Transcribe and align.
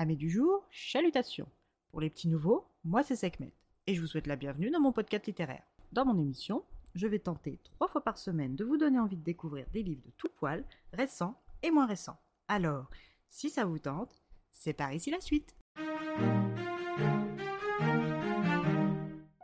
Amis 0.00 0.16
du 0.16 0.30
jour, 0.30 0.64
chalutations. 0.70 1.48
Pour 1.90 2.00
les 2.00 2.08
petits 2.08 2.28
nouveaux, 2.28 2.68
moi 2.84 3.02
c'est 3.02 3.16
Sekhmet 3.16 3.52
et 3.88 3.96
je 3.96 4.00
vous 4.00 4.06
souhaite 4.06 4.28
la 4.28 4.36
bienvenue 4.36 4.70
dans 4.70 4.78
mon 4.78 4.92
podcast 4.92 5.26
littéraire. 5.26 5.64
Dans 5.90 6.04
mon 6.04 6.16
émission, 6.16 6.62
je 6.94 7.08
vais 7.08 7.18
tenter 7.18 7.58
trois 7.64 7.88
fois 7.88 8.04
par 8.04 8.16
semaine 8.16 8.54
de 8.54 8.64
vous 8.64 8.76
donner 8.76 9.00
envie 9.00 9.16
de 9.16 9.24
découvrir 9.24 9.66
des 9.72 9.82
livres 9.82 10.04
de 10.06 10.12
tout 10.16 10.28
poil, 10.36 10.64
récents 10.92 11.34
et 11.64 11.72
moins 11.72 11.86
récents. 11.86 12.16
Alors, 12.46 12.88
si 13.28 13.50
ça 13.50 13.64
vous 13.64 13.80
tente, 13.80 14.22
c'est 14.52 14.72
par 14.72 14.92
ici 14.92 15.10
la 15.10 15.20
suite. 15.20 15.56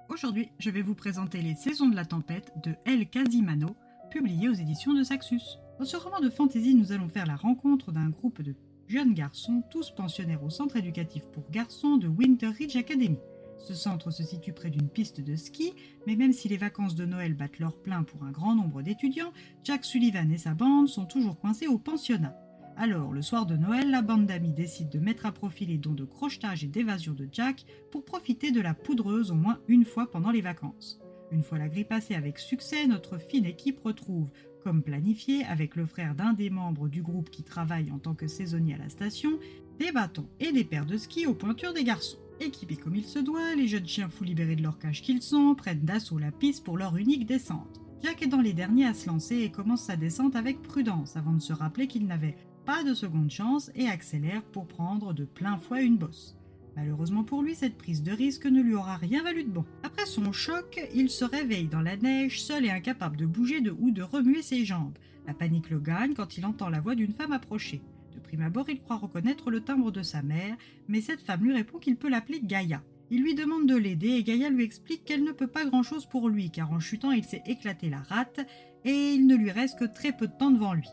Aujourd'hui, 0.09 0.51
je 0.61 0.71
vais 0.71 0.83
vous 0.83 0.95
présenter 0.95 1.43
Les 1.43 1.57
Saisons 1.57 1.89
de 1.89 1.97
la 1.97 2.05
Tempête 2.05 2.53
de 2.63 2.77
El 2.85 3.11
Casimano, 3.11 3.75
publié 4.13 4.49
aux 4.49 4.55
éditions 4.55 4.95
de 4.95 5.03
Saxus. 5.03 5.59
Dans 5.81 5.85
ce 5.85 5.97
roman 5.97 6.21
de 6.21 6.31
fantasy, 6.31 6.77
nous 6.77 6.93
allons 6.93 7.09
faire 7.09 7.27
la 7.27 7.35
rencontre 7.35 7.91
d'un 7.91 8.11
groupe 8.11 8.41
de 8.41 8.55
jeunes 8.89 9.15
garçons, 9.15 9.63
tous 9.71 9.91
pensionnaires 9.91 10.43
au 10.43 10.51
centre 10.51 10.77
éducatif 10.77 11.25
pour 11.33 11.45
garçons 11.51 11.97
de 11.97 12.09
Winter 12.09 12.49
Ridge 12.49 12.77
Academy. 12.77 13.19
Ce 13.59 13.75
centre 13.75 14.11
se 14.11 14.23
situe 14.23 14.53
près 14.53 14.71
d'une 14.71 14.89
piste 14.89 15.21
de 15.21 15.37
ski, 15.37 15.73
mais 16.07 16.17
même 16.17 16.33
si 16.33 16.49
les 16.49 16.57
vacances 16.57 16.95
de 16.95 17.07
Noël 17.07 17.35
battent 17.35 17.59
leur 17.59 17.77
plein 17.77 18.03
pour 18.03 18.25
un 18.25 18.31
grand 18.31 18.55
nombre 18.55 18.83
d'étudiants, 18.83 19.33
Jack 19.63 19.85
Sullivan 19.85 20.31
et 20.31 20.39
sa 20.39 20.55
bande 20.55 20.89
sont 20.89 21.07
toujours 21.07 21.39
coincés 21.39 21.67
au 21.67 21.79
pensionnat. 21.79 22.37
Alors, 22.77 23.13
le 23.13 23.23
soir 23.23 23.47
de 23.47 23.57
Noël, 23.57 23.91
la 23.91 24.03
bande 24.03 24.27
d'amis 24.27 24.53
décide 24.53 24.91
de 24.91 24.99
mettre 24.99 25.27
à 25.27 25.33
profit 25.33 25.65
les 25.65 25.79
dons 25.79 25.93
de 25.93 26.05
crochetage 26.05 26.65
et 26.65 26.69
d'évasion 26.69 27.13
de 27.13 27.29
Jack 27.31 27.65
pour 27.93 28.05
profiter 28.05 28.51
de 28.51 28.61
la 28.61 28.75
poudreuse 28.75 29.31
au 29.31 29.37
moins 29.37 29.61
une 29.69 29.85
fois 29.85 30.11
pendant 30.11 30.33
les 30.33 30.43
vacances. 30.43 31.01
Une 31.31 31.43
fois 31.43 31.59
la 31.59 31.69
grille 31.69 31.85
passée 31.85 32.15
avec 32.15 32.39
succès, 32.39 32.87
notre 32.87 33.19
fine 33.19 33.47
équipe 33.47 33.81
retrouve, 33.81 34.31
comme 34.63 34.83
planifié 34.83 35.45
avec 35.45 35.77
le 35.77 35.87
frère 35.87 36.15
d'un 36.15 36.33
des 36.33 36.51
membres 36.51 36.89
du 36.89 37.03
groupe 37.03 37.31
qui 37.31 37.43
travaille 37.43 37.91
en 37.91 37.99
tant 37.99 38.15
que 38.15 38.27
saisonnier 38.27 38.75
à 38.75 38.79
la 38.79 38.89
station, 38.89 39.39
des 39.79 39.93
bâtons 39.93 40.29
et 40.41 40.53
des 40.53 40.65
paires 40.65 40.87
de 40.87 40.97
skis 40.97 41.27
aux 41.27 41.35
pointures 41.35 41.75
des 41.75 41.85
garçons. 41.85 42.19
Équipés 42.41 42.77
comme 42.77 42.97
il 42.97 43.05
se 43.05 43.19
doit, 43.19 43.55
les 43.55 43.69
jeunes 43.69 43.87
chiens 43.87 44.09
fous 44.09 44.25
libérés 44.25 44.57
de 44.57 44.63
leur 44.63 44.79
cage 44.79 45.03
qu'ils 45.03 45.23
sont 45.23 45.55
prennent 45.55 45.85
d'assaut 45.85 46.19
la 46.19 46.33
piste 46.33 46.65
pour 46.65 46.77
leur 46.77 46.97
unique 46.97 47.27
descente. 47.27 47.81
Jack 48.03 48.23
est 48.23 48.27
dans 48.27 48.41
les 48.41 48.53
derniers 48.53 48.87
à 48.87 48.95
se 48.95 49.09
lancer 49.09 49.39
et 49.39 49.51
commence 49.51 49.85
sa 49.85 49.97
descente 49.97 50.37
avec 50.37 50.61
prudence 50.63 51.17
avant 51.17 51.33
de 51.33 51.41
se 51.41 51.53
rappeler 51.53 51.87
qu'il 51.87 52.07
n'avait 52.07 52.37
pas 52.65 52.83
de 52.85 52.95
seconde 52.95 53.31
chance 53.31 53.71
et 53.75 53.89
accélère 53.89 54.43
pour 54.43 54.67
prendre 54.67 55.13
de 55.13 55.25
plein 55.25 55.59
fouet 55.59 55.85
une 55.85 55.99
bosse. 55.99 56.37
Malheureusement 56.77 57.25
pour 57.25 57.43
lui, 57.43 57.55
cette 57.55 57.79
prise 57.79 58.03
de 58.03 58.13
risque 58.13 58.47
ne 58.47 58.61
lui 58.61 58.75
aura 58.75 58.97
rien 58.97 59.23
valu 59.23 59.45
de 59.45 59.51
bon. 59.51 59.65
Après 59.83 60.07
son 60.07 60.33
choc, 60.33 60.81
il 60.95 61.09
se 61.09 61.25
réveille 61.25 61.69
dans 61.69 61.81
la 61.81 61.97
neige, 61.97 62.43
seul 62.43 62.65
et 62.65 62.71
incapable 62.71 63.17
de 63.17 63.27
bouger 63.27 63.61
de 63.61 63.71
ou 63.71 63.91
de 63.91 64.03
remuer 64.03 64.43
ses 64.43 64.65
jambes. 64.65 64.99
La 65.27 65.35
panique 65.35 65.71
le 65.71 65.79
gagne 65.79 66.15
quand 66.15 66.37
il 66.37 66.45
entend 66.45 66.69
la 66.69 66.81
voix 66.81 66.95
d'une 66.95 67.13
femme 67.13 67.33
approcher. 67.33 67.81
De 68.15 68.21
prime 68.21 68.43
abord, 68.43 68.69
il 68.69 68.81
croit 68.81 68.97
reconnaître 68.97 69.51
le 69.51 69.61
timbre 69.61 69.91
de 69.91 70.03
sa 70.03 70.23
mère, 70.23 70.57
mais 70.89 71.01
cette 71.01 71.23
femme 71.23 71.45
lui 71.45 71.55
répond 71.55 71.79
qu'il 71.79 71.97
peut 71.97 72.09
l'appeler 72.11 72.41
Gaïa. 72.43 72.83
Il 73.11 73.23
lui 73.23 73.35
demande 73.35 73.67
de 73.67 73.77
l'aider 73.77 74.11
et 74.11 74.25
Gaïa 74.25 74.51
lui 74.51 74.65
explique 74.65 75.05
qu'elle 75.05 75.25
ne 75.25 75.33
peut 75.33 75.47
pas 75.47 75.65
grand-chose 75.65 76.07
pour 76.07 76.29
lui, 76.29 76.51
car 76.51 76.73
en 76.73 76.81
chutant, 76.81 77.13
il 77.13 77.25
s'est 77.25 77.43
éclaté 77.47 77.91
la 77.91 78.01
rate 78.01 78.41
et 78.85 79.13
il 79.13 79.27
ne 79.27 79.37
lui 79.37 79.51
reste 79.51 79.79
que 79.79 79.85
très 79.85 80.13
peu 80.13 80.27
de 80.27 80.33
temps 80.33 80.51
devant 80.51 80.75
lui. 80.75 80.89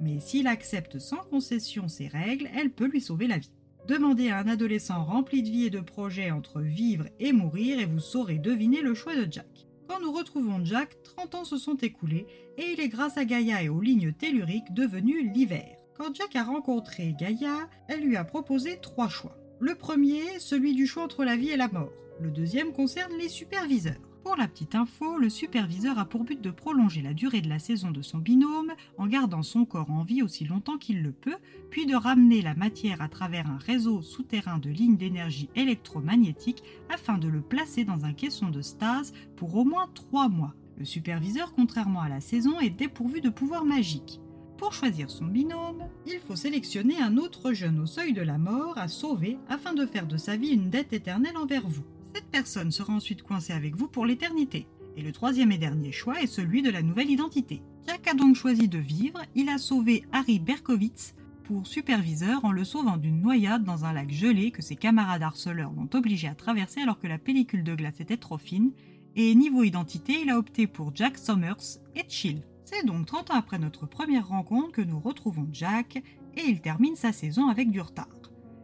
Mais 0.00 0.20
s'il 0.20 0.46
accepte 0.46 0.98
sans 0.98 1.22
concession 1.30 1.88
ses 1.88 2.08
règles, 2.08 2.48
elle 2.54 2.70
peut 2.70 2.88
lui 2.88 3.00
sauver 3.00 3.26
la 3.26 3.38
vie. 3.38 3.52
Demandez 3.88 4.30
à 4.30 4.38
un 4.38 4.46
adolescent 4.46 5.04
rempli 5.04 5.42
de 5.42 5.50
vie 5.50 5.66
et 5.66 5.70
de 5.70 5.80
projets 5.80 6.30
entre 6.30 6.60
vivre 6.60 7.06
et 7.18 7.32
mourir 7.32 7.80
et 7.80 7.84
vous 7.84 7.98
saurez 7.98 8.38
deviner 8.38 8.80
le 8.80 8.94
choix 8.94 9.16
de 9.16 9.30
Jack. 9.30 9.66
Quand 9.88 10.00
nous 10.00 10.12
retrouvons 10.12 10.64
Jack, 10.64 11.02
30 11.02 11.34
ans 11.34 11.44
se 11.44 11.56
sont 11.56 11.76
écoulés 11.76 12.26
et 12.58 12.72
il 12.72 12.80
est 12.80 12.88
grâce 12.88 13.18
à 13.18 13.24
Gaïa 13.24 13.62
et 13.62 13.68
aux 13.68 13.80
lignes 13.80 14.12
telluriques 14.12 14.72
devenu 14.72 15.28
l'hiver. 15.32 15.76
Quand 15.98 16.14
Jack 16.14 16.36
a 16.36 16.44
rencontré 16.44 17.14
Gaïa, 17.18 17.68
elle 17.88 18.02
lui 18.02 18.16
a 18.16 18.24
proposé 18.24 18.78
trois 18.80 19.08
choix. 19.08 19.36
Le 19.58 19.74
premier, 19.74 20.22
celui 20.38 20.74
du 20.74 20.86
choix 20.86 21.02
entre 21.02 21.24
la 21.24 21.36
vie 21.36 21.50
et 21.50 21.56
la 21.56 21.68
mort. 21.68 21.92
Le 22.20 22.30
deuxième 22.30 22.72
concerne 22.72 23.12
les 23.18 23.28
superviseurs. 23.28 24.11
Pour 24.24 24.36
la 24.36 24.46
petite 24.46 24.76
info, 24.76 25.18
le 25.18 25.28
superviseur 25.28 25.98
a 25.98 26.04
pour 26.04 26.22
but 26.22 26.40
de 26.40 26.52
prolonger 26.52 27.02
la 27.02 27.12
durée 27.12 27.40
de 27.40 27.48
la 27.48 27.58
saison 27.58 27.90
de 27.90 28.02
son 28.02 28.18
binôme 28.18 28.72
en 28.96 29.08
gardant 29.08 29.42
son 29.42 29.64
corps 29.64 29.90
en 29.90 30.04
vie 30.04 30.22
aussi 30.22 30.44
longtemps 30.44 30.78
qu'il 30.78 31.02
le 31.02 31.10
peut, 31.10 31.38
puis 31.70 31.86
de 31.86 31.96
ramener 31.96 32.40
la 32.40 32.54
matière 32.54 33.02
à 33.02 33.08
travers 33.08 33.50
un 33.50 33.58
réseau 33.58 34.00
souterrain 34.00 34.58
de 34.58 34.70
lignes 34.70 34.96
d'énergie 34.96 35.50
électromagnétique 35.56 36.62
afin 36.88 37.18
de 37.18 37.26
le 37.26 37.40
placer 37.40 37.84
dans 37.84 38.04
un 38.04 38.12
caisson 38.12 38.48
de 38.48 38.62
stase 38.62 39.12
pour 39.34 39.56
au 39.56 39.64
moins 39.64 39.88
trois 39.92 40.28
mois. 40.28 40.54
Le 40.78 40.84
superviseur, 40.84 41.52
contrairement 41.52 42.00
à 42.00 42.08
la 42.08 42.20
saison, 42.20 42.60
est 42.60 42.70
dépourvu 42.70 43.20
de 43.20 43.28
pouvoirs 43.28 43.64
magiques. 43.64 44.20
Pour 44.56 44.72
choisir 44.72 45.10
son 45.10 45.24
binôme, 45.24 45.88
il 46.06 46.20
faut 46.20 46.36
sélectionner 46.36 47.00
un 47.02 47.16
autre 47.16 47.52
jeune 47.52 47.80
au 47.80 47.86
seuil 47.86 48.12
de 48.12 48.22
la 48.22 48.38
mort 48.38 48.78
à 48.78 48.86
sauver 48.86 49.36
afin 49.48 49.74
de 49.74 49.84
faire 49.84 50.06
de 50.06 50.16
sa 50.16 50.36
vie 50.36 50.50
une 50.50 50.70
dette 50.70 50.92
éternelle 50.92 51.36
envers 51.36 51.66
vous. 51.66 51.84
Cette 52.14 52.30
personne 52.30 52.70
sera 52.70 52.92
ensuite 52.92 53.22
coincée 53.22 53.52
avec 53.52 53.74
vous 53.74 53.88
pour 53.88 54.04
l'éternité. 54.04 54.66
Et 54.96 55.02
le 55.02 55.12
troisième 55.12 55.52
et 55.52 55.58
dernier 55.58 55.92
choix 55.92 56.20
est 56.20 56.26
celui 56.26 56.60
de 56.60 56.70
la 56.70 56.82
nouvelle 56.82 57.10
identité. 57.10 57.62
Jack 57.86 58.06
a 58.06 58.14
donc 58.14 58.36
choisi 58.36 58.68
de 58.68 58.78
vivre, 58.78 59.20
il 59.34 59.48
a 59.48 59.58
sauvé 59.58 60.04
Harry 60.12 60.38
Berkowitz 60.38 61.14
pour 61.44 61.66
superviseur 61.66 62.44
en 62.44 62.52
le 62.52 62.64
sauvant 62.64 62.96
d'une 62.96 63.20
noyade 63.20 63.64
dans 63.64 63.84
un 63.84 63.92
lac 63.92 64.10
gelé 64.10 64.50
que 64.50 64.62
ses 64.62 64.76
camarades 64.76 65.22
harceleurs 65.22 65.72
l'ont 65.72 65.88
obligé 65.94 66.28
à 66.28 66.34
traverser 66.34 66.82
alors 66.82 66.98
que 66.98 67.08
la 67.08 67.18
pellicule 67.18 67.64
de 67.64 67.74
glace 67.74 68.00
était 68.00 68.16
trop 68.16 68.38
fine, 68.38 68.72
et 69.16 69.34
niveau 69.34 69.62
identité, 69.62 70.20
il 70.22 70.30
a 70.30 70.38
opté 70.38 70.66
pour 70.66 70.94
Jack 70.94 71.18
Summers 71.18 71.78
et 71.96 72.04
Chill. 72.08 72.42
C'est 72.64 72.86
donc 72.86 73.06
30 73.06 73.32
ans 73.32 73.36
après 73.36 73.58
notre 73.58 73.86
première 73.86 74.28
rencontre 74.28 74.72
que 74.72 74.82
nous 74.82 75.00
retrouvons 75.00 75.48
Jack, 75.52 75.96
et 76.36 76.44
il 76.46 76.60
termine 76.60 76.96
sa 76.96 77.12
saison 77.12 77.48
avec 77.48 77.70
du 77.70 77.80
retard. 77.80 78.21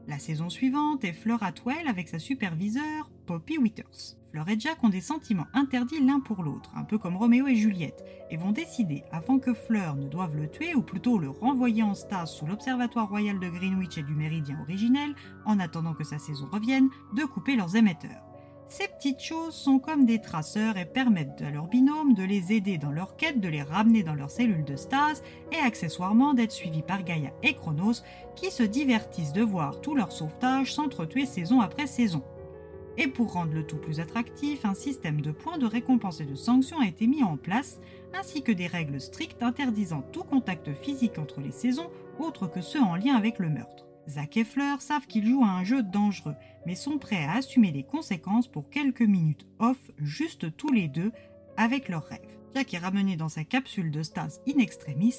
La 0.09 0.19
saison 0.19 0.49
suivante 0.49 1.05
est 1.05 1.13
Fleur 1.13 1.43
Atwell 1.43 1.87
avec 1.87 2.09
sa 2.09 2.19
superviseure, 2.19 3.11
Poppy 3.27 3.59
Withers. 3.59 4.17
Fleur 4.31 4.49
et 4.49 4.59
Jack 4.59 4.83
ont 4.83 4.89
des 4.89 5.03
sentiments 5.03 5.47
interdits 5.53 6.03
l'un 6.03 6.21
pour 6.21 6.43
l'autre, 6.43 6.73
un 6.75 6.85
peu 6.85 6.97
comme 6.97 7.19
Roméo 7.19 7.47
et 7.47 7.57
Juliette, 7.57 8.07
et 8.31 8.39
vont 8.39 8.53
décider, 8.53 9.05
avant 9.13 9.39
que 9.39 9.53
Fleur 9.53 9.97
ne 9.97 10.09
doive 10.09 10.35
le 10.35 10.49
tuer, 10.49 10.75
ou 10.75 10.81
plutôt 10.81 11.19
le 11.19 11.29
renvoyer 11.29 11.83
en 11.83 11.93
stase 11.93 12.33
sous 12.33 12.47
l'Observatoire 12.47 13.11
royal 13.11 13.39
de 13.39 13.51
Greenwich 13.51 13.99
et 13.99 14.03
du 14.03 14.15
Méridien 14.15 14.59
originel, 14.63 15.15
en 15.45 15.59
attendant 15.59 15.93
que 15.93 16.05
sa 16.05 16.19
saison 16.19 16.49
revienne, 16.51 16.89
de 17.15 17.25
couper 17.25 17.55
leurs 17.55 17.77
émetteurs. 17.77 18.28
Ces 18.71 18.87
petites 18.87 19.23
choses 19.23 19.55
sont 19.55 19.79
comme 19.79 20.05
des 20.05 20.21
traceurs 20.21 20.77
et 20.77 20.85
permettent 20.85 21.41
à 21.41 21.51
leur 21.51 21.69
binôme 21.69 22.13
de 22.13 22.23
les 22.23 22.53
aider 22.53 22.77
dans 22.77 22.91
leur 22.91 23.17
quête, 23.17 23.41
de 23.41 23.49
les 23.49 23.63
ramener 23.63 24.03
dans 24.03 24.15
leurs 24.15 24.31
cellules 24.31 24.65
de 24.65 24.77
stase 24.77 25.23
et 25.53 25.57
accessoirement 25.57 26.35
d'être 26.35 26.53
suivis 26.53 26.83
par 26.83 27.03
Gaïa 27.03 27.31
et 27.43 27.55
Chronos 27.55 28.03
qui 28.37 28.51
se 28.51 28.63
divertissent 28.63 29.33
de 29.33 29.43
voir 29.43 29.81
tout 29.81 29.95
leur 29.95 30.13
sauvetage 30.13 30.75
s'entretuer 30.75 31.25
saison 31.25 31.63
après 31.63 31.87
saison. 31.87 32.23
Et 32.99 33.07
pour 33.07 33.33
rendre 33.33 33.55
le 33.55 33.65
tout 33.65 33.79
plus 33.79 34.01
attractif, 34.01 34.67
un 34.67 34.75
système 34.75 35.23
de 35.23 35.31
points 35.31 35.57
de 35.57 35.67
récompense 35.67 36.21
et 36.21 36.27
de 36.27 36.35
sanctions 36.35 36.81
a 36.81 36.87
été 36.87 37.07
mis 37.07 37.23
en 37.23 37.39
place, 37.39 37.81
ainsi 38.13 38.43
que 38.43 38.53
des 38.53 38.67
règles 38.67 39.01
strictes 39.01 39.43
interdisant 39.43 40.03
tout 40.13 40.25
contact 40.25 40.75
physique 40.75 41.19
entre 41.19 41.41
les 41.41 41.53
saisons 41.53 41.91
autres 42.19 42.49
que 42.49 42.61
ceux 42.61 42.83
en 42.83 42.97
lien 42.97 43.15
avec 43.15 43.39
le 43.39 43.49
meurtre. 43.49 43.88
Zach 44.09 44.39
et 44.39 44.45
Fleur 44.45 44.81
savent 44.81 45.07
qu'ils 45.07 45.27
jouent 45.27 45.45
à 45.45 45.49
un 45.49 45.65
jeu 45.65 45.83
dangereux, 45.83 46.37
mais 46.67 46.75
sont 46.75 46.99
prêts 46.99 47.25
à 47.25 47.35
assumer 47.35 47.71
les 47.71 47.83
conséquences 47.83 48.49
pour 48.49 48.71
quelques 48.71 49.03
minutes 49.03 49.47
off, 49.59 49.91
juste 49.99 50.57
tous 50.57 50.73
les 50.73 50.89
deux, 50.89 51.13
avec 51.57 51.89
leurs 51.89 52.05
rêves. 52.05 52.39
Jack 52.55 52.73
est 52.73 52.79
ramené 52.79 53.17
dans 53.17 53.29
sa 53.29 53.45
capsule 53.45 53.91
de 53.91 54.03
stase 54.03 54.41
in 54.49 54.59
extremis 54.59 55.15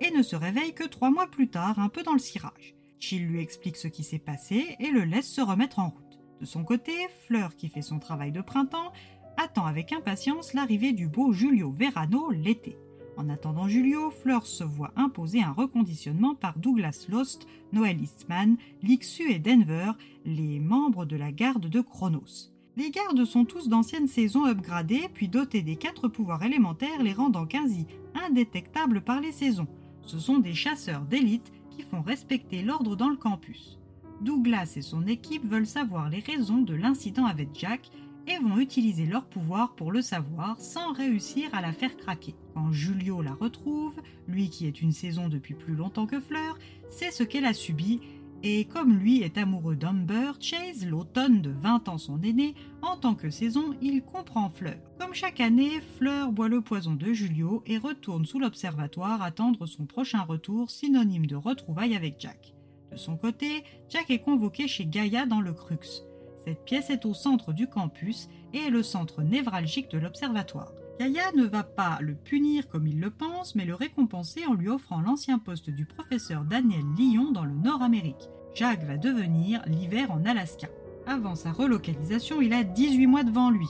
et 0.00 0.10
ne 0.10 0.22
se 0.22 0.36
réveille 0.36 0.74
que 0.74 0.86
trois 0.86 1.10
mois 1.10 1.26
plus 1.26 1.48
tard, 1.48 1.78
un 1.78 1.88
peu 1.88 2.02
dans 2.02 2.12
le 2.12 2.18
cirage. 2.18 2.74
Chill 2.98 3.26
lui 3.26 3.40
explique 3.40 3.76
ce 3.76 3.88
qui 3.88 4.04
s'est 4.04 4.18
passé 4.18 4.76
et 4.78 4.90
le 4.90 5.04
laisse 5.04 5.28
se 5.28 5.40
remettre 5.40 5.78
en 5.78 5.88
route. 5.88 6.20
De 6.40 6.46
son 6.46 6.64
côté, 6.64 6.92
Fleur, 7.26 7.56
qui 7.56 7.68
fait 7.68 7.82
son 7.82 7.98
travail 7.98 8.32
de 8.32 8.42
printemps, 8.42 8.92
attend 9.36 9.66
avec 9.66 9.92
impatience 9.92 10.52
l'arrivée 10.52 10.92
du 10.92 11.08
beau 11.08 11.32
Julio 11.32 11.72
Verano 11.72 12.30
l'été. 12.30 12.76
En 13.16 13.28
attendant 13.28 13.68
Julio, 13.68 14.10
Fleur 14.10 14.46
se 14.46 14.64
voit 14.64 14.92
imposer 14.96 15.42
un 15.42 15.52
reconditionnement 15.52 16.34
par 16.34 16.58
Douglas 16.58 17.06
Lost, 17.08 17.46
Noel 17.72 18.02
Eastman, 18.02 18.56
Lixu 18.82 19.30
et 19.30 19.38
Denver, 19.38 19.92
les 20.24 20.58
membres 20.58 21.04
de 21.04 21.16
la 21.16 21.30
garde 21.30 21.68
de 21.68 21.80
Chronos. 21.80 22.50
Les 22.76 22.90
gardes 22.90 23.24
sont 23.24 23.44
tous 23.44 23.68
d'anciennes 23.68 24.08
saisons 24.08 24.46
upgradées, 24.46 25.08
puis 25.14 25.28
dotés 25.28 25.62
des 25.62 25.76
quatre 25.76 26.08
pouvoirs 26.08 26.42
élémentaires 26.42 27.04
les 27.04 27.12
rendant 27.12 27.46
quasi 27.46 27.86
indétectables 28.26 29.00
par 29.00 29.20
les 29.20 29.32
saisons. 29.32 29.68
Ce 30.02 30.18
sont 30.18 30.38
des 30.38 30.54
chasseurs 30.54 31.02
d'élite 31.02 31.52
qui 31.70 31.82
font 31.82 32.02
respecter 32.02 32.62
l'ordre 32.62 32.96
dans 32.96 33.10
le 33.10 33.16
campus. 33.16 33.78
Douglas 34.20 34.74
et 34.76 34.82
son 34.82 35.06
équipe 35.06 35.44
veulent 35.44 35.66
savoir 35.66 36.08
les 36.08 36.20
raisons 36.20 36.62
de 36.62 36.74
l'incident 36.74 37.26
avec 37.26 37.50
Jack 37.54 37.90
et 38.26 38.38
vont 38.38 38.58
utiliser 38.58 39.06
leur 39.06 39.26
pouvoir 39.26 39.74
pour 39.74 39.92
le 39.92 40.02
savoir 40.02 40.60
sans 40.60 40.92
réussir 40.92 41.48
à 41.52 41.60
la 41.60 41.72
faire 41.72 41.96
craquer. 41.96 42.34
Quand 42.54 42.72
Julio 42.72 43.22
la 43.22 43.34
retrouve, 43.34 43.94
lui 44.28 44.50
qui 44.50 44.66
est 44.66 44.82
une 44.82 44.92
saison 44.92 45.28
depuis 45.28 45.54
plus 45.54 45.74
longtemps 45.74 46.06
que 46.06 46.20
Fleur, 46.20 46.58
sait 46.90 47.10
ce 47.10 47.22
qu'elle 47.22 47.46
a 47.46 47.54
subi 47.54 48.00
et 48.46 48.66
comme 48.66 48.98
lui 48.98 49.22
est 49.22 49.38
amoureux 49.38 49.74
d'Amber, 49.74 50.32
Chase, 50.38 50.86
l'automne 50.86 51.40
de 51.40 51.50
20 51.50 51.88
ans 51.88 51.96
son 51.96 52.20
aîné, 52.20 52.54
en 52.82 52.98
tant 52.98 53.14
que 53.14 53.30
saison, 53.30 53.74
il 53.80 54.02
comprend 54.02 54.50
Fleur. 54.50 54.76
Comme 55.00 55.14
chaque 55.14 55.40
année, 55.40 55.80
Fleur 55.96 56.30
boit 56.30 56.48
le 56.48 56.60
poison 56.60 56.92
de 56.92 57.10
Julio 57.14 57.62
et 57.66 57.78
retourne 57.78 58.26
sous 58.26 58.38
l'observatoire 58.38 59.22
attendre 59.22 59.64
son 59.64 59.86
prochain 59.86 60.20
retour, 60.20 60.70
synonyme 60.70 61.24
de 61.24 61.36
retrouvailles 61.36 61.96
avec 61.96 62.16
Jack. 62.18 62.54
De 62.92 62.98
son 62.98 63.16
côté, 63.16 63.64
Jack 63.88 64.10
est 64.10 64.18
convoqué 64.18 64.68
chez 64.68 64.84
Gaïa 64.84 65.24
dans 65.24 65.40
le 65.40 65.54
Crux. 65.54 66.04
Cette 66.44 66.64
pièce 66.64 66.90
est 66.90 67.06
au 67.06 67.14
centre 67.14 67.52
du 67.52 67.68
campus 67.68 68.28
et 68.52 68.58
est 68.58 68.70
le 68.70 68.82
centre 68.82 69.22
névralgique 69.22 69.90
de 69.90 69.98
l'observatoire. 69.98 70.72
Gaïa 71.00 71.32
ne 71.34 71.44
va 71.44 71.64
pas 71.64 71.98
le 72.00 72.14
punir 72.14 72.68
comme 72.68 72.86
il 72.86 73.00
le 73.00 73.10
pense, 73.10 73.54
mais 73.54 73.64
le 73.64 73.74
récompenser 73.74 74.44
en 74.46 74.54
lui 74.54 74.68
offrant 74.68 75.00
l'ancien 75.00 75.38
poste 75.38 75.70
du 75.70 75.86
professeur 75.86 76.44
Daniel 76.44 76.84
Lyon 76.96 77.32
dans 77.32 77.44
le 77.44 77.54
Nord-Amérique. 77.54 78.28
Jack 78.54 78.84
va 78.84 78.96
devenir 78.96 79.62
l'hiver 79.66 80.12
en 80.12 80.24
Alaska. 80.24 80.68
Avant 81.06 81.34
sa 81.34 81.50
relocalisation, 81.50 82.40
il 82.40 82.52
a 82.52 82.62
18 82.62 83.06
mois 83.06 83.24
devant 83.24 83.50
lui, 83.50 83.66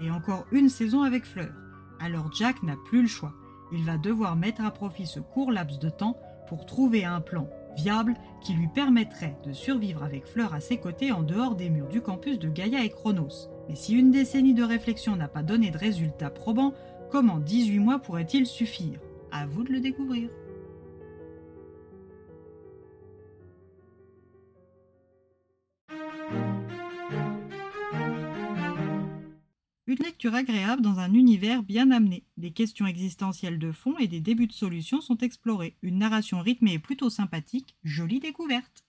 et 0.00 0.10
encore 0.10 0.46
une 0.52 0.68
saison 0.68 1.02
avec 1.02 1.24
Fleur. 1.24 1.52
Alors 1.98 2.32
Jack 2.32 2.62
n'a 2.62 2.76
plus 2.86 3.02
le 3.02 3.08
choix. 3.08 3.32
Il 3.72 3.84
va 3.84 3.98
devoir 3.98 4.36
mettre 4.36 4.64
à 4.64 4.70
profit 4.70 5.06
ce 5.06 5.20
court 5.20 5.50
laps 5.50 5.78
de 5.80 5.90
temps 5.90 6.16
pour 6.46 6.64
trouver 6.64 7.04
un 7.04 7.20
plan 7.20 7.48
viable 7.78 8.14
qui 8.40 8.54
lui 8.54 8.66
permettrait 8.66 9.36
de 9.44 9.52
survivre 9.52 10.02
avec 10.02 10.26
Fleur 10.26 10.52
à 10.52 10.60
ses 10.60 10.78
côtés 10.78 11.12
en 11.12 11.22
dehors 11.22 11.54
des 11.54 11.70
murs 11.70 11.88
du 11.88 12.00
campus 12.00 12.38
de 12.38 12.48
Gaïa 12.48 12.84
et 12.84 12.90
Chronos. 12.90 13.48
Mais 13.68 13.76
si 13.76 13.94
une 13.94 14.10
décennie 14.10 14.54
de 14.54 14.64
réflexion 14.64 15.14
n'a 15.14 15.28
pas 15.28 15.44
donné 15.44 15.70
de 15.70 15.78
résultats 15.78 16.30
probants, 16.30 16.74
comment 17.10 17.38
18 17.38 17.78
mois 17.78 18.00
pourraient-ils 18.00 18.46
suffire? 18.46 18.98
À 19.30 19.46
vous 19.46 19.62
de 19.62 19.72
le 19.72 19.80
découvrir. 19.80 20.28
Une 29.88 30.04
lecture 30.04 30.34
agréable 30.34 30.82
dans 30.82 30.98
un 30.98 31.14
univers 31.14 31.62
bien 31.62 31.90
amené. 31.90 32.22
Des 32.36 32.50
questions 32.50 32.86
existentielles 32.86 33.58
de 33.58 33.72
fond 33.72 33.96
et 33.96 34.06
des 34.06 34.20
débuts 34.20 34.46
de 34.46 34.52
solutions 34.52 35.00
sont 35.00 35.16
explorés. 35.16 35.78
Une 35.80 35.96
narration 35.96 36.42
rythmée 36.42 36.74
et 36.74 36.78
plutôt 36.78 37.08
sympathique, 37.08 37.74
jolie 37.84 38.20
découverte. 38.20 38.84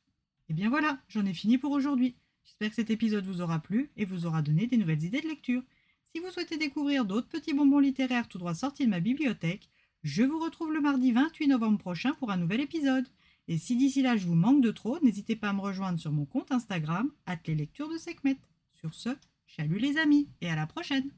Et 0.49 0.53
bien 0.53 0.67
voilà, 0.67 0.99
j'en 1.07 1.25
ai 1.25 1.33
fini 1.33 1.57
pour 1.57 1.71
aujourd'hui. 1.71 2.15
J'espère 2.43 2.71
que 2.71 2.75
cet 2.75 2.89
épisode 2.89 3.25
vous 3.25 3.39
aura 3.39 3.59
plu 3.59 3.91
et 3.95 4.03
vous 4.03 4.25
aura 4.25 4.41
donné 4.41 4.67
des 4.67 4.75
nouvelles 4.75 5.05
idées 5.05 5.21
de 5.21 5.29
lecture. 5.29 5.63
Si 6.03 6.19
vous 6.19 6.31
souhaitez 6.31 6.57
découvrir 6.57 7.05
d'autres 7.05 7.29
petits 7.29 7.53
bonbons 7.53 7.79
littéraires 7.79 8.27
tout 8.27 8.37
droit 8.37 8.53
sortis 8.53 8.83
de 8.83 8.89
ma 8.89 8.99
bibliothèque, 8.99 9.69
je 10.03 10.23
vous 10.23 10.39
retrouve 10.39 10.73
le 10.73 10.81
mardi 10.81 11.13
28 11.13 11.47
novembre 11.47 11.77
prochain 11.77 12.11
pour 12.15 12.29
un 12.29 12.35
nouvel 12.35 12.59
épisode. 12.59 13.07
Et 13.47 13.57
si 13.57 13.77
d'ici 13.77 14.01
là 14.01 14.17
je 14.17 14.27
vous 14.27 14.35
manque 14.35 14.61
de 14.61 14.71
trop, 14.71 14.99
n'hésitez 15.01 15.37
pas 15.37 15.51
à 15.51 15.53
me 15.53 15.61
rejoindre 15.61 15.97
sur 15.97 16.11
mon 16.11 16.25
compte 16.25 16.51
Instagram, 16.51 17.09
les 17.47 17.55
lectures 17.55 17.87
de 17.87 17.97
Sekhmet. 17.97 18.37
Sur 18.73 18.93
ce, 18.93 19.11
Salut 19.55 19.79
les 19.79 19.97
amis 19.97 20.29
et 20.41 20.49
à 20.51 20.55
la 20.55 20.67
prochaine 20.67 21.09